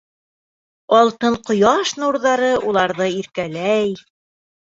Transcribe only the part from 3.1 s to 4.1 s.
иркәләй.